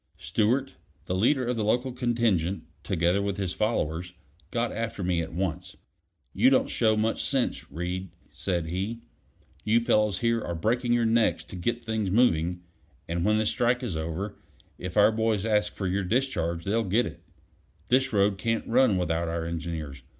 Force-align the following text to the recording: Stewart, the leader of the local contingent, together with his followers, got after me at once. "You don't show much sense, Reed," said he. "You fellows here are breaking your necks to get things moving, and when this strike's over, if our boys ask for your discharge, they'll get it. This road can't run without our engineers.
Stewart, 0.17 0.73
the 1.05 1.13
leader 1.13 1.45
of 1.45 1.55
the 1.57 1.63
local 1.63 1.91
contingent, 1.91 2.63
together 2.81 3.21
with 3.21 3.37
his 3.37 3.53
followers, 3.53 4.13
got 4.49 4.71
after 4.71 5.03
me 5.03 5.21
at 5.21 5.31
once. 5.31 5.77
"You 6.33 6.49
don't 6.49 6.71
show 6.71 6.97
much 6.97 7.23
sense, 7.23 7.71
Reed," 7.71 8.09
said 8.31 8.65
he. 8.65 9.01
"You 9.63 9.79
fellows 9.79 10.17
here 10.17 10.41
are 10.41 10.55
breaking 10.55 10.91
your 10.93 11.05
necks 11.05 11.43
to 11.43 11.55
get 11.55 11.83
things 11.83 12.09
moving, 12.09 12.63
and 13.07 13.23
when 13.23 13.37
this 13.37 13.51
strike's 13.51 13.95
over, 13.95 14.39
if 14.79 14.97
our 14.97 15.11
boys 15.11 15.45
ask 15.45 15.75
for 15.75 15.85
your 15.85 16.03
discharge, 16.03 16.63
they'll 16.63 16.83
get 16.83 17.05
it. 17.05 17.21
This 17.89 18.11
road 18.11 18.39
can't 18.39 18.65
run 18.65 18.97
without 18.97 19.27
our 19.27 19.45
engineers. 19.45 20.01